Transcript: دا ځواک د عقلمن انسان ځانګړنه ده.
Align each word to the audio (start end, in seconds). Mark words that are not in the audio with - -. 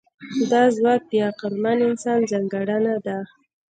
دا 0.51 0.63
ځواک 0.77 1.01
د 1.11 1.13
عقلمن 1.29 1.77
انسان 1.89 2.19
ځانګړنه 2.31 2.95
ده. 3.05 3.17